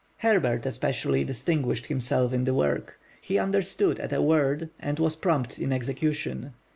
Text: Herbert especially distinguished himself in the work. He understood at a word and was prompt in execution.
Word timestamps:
Herbert 0.17 0.65
especially 0.65 1.23
distinguished 1.23 1.85
himself 1.85 2.33
in 2.33 2.45
the 2.45 2.55
work. 2.55 2.99
He 3.21 3.37
understood 3.37 3.99
at 3.99 4.11
a 4.11 4.19
word 4.19 4.71
and 4.79 4.97
was 4.97 5.15
prompt 5.15 5.59
in 5.59 5.71
execution. 5.71 6.53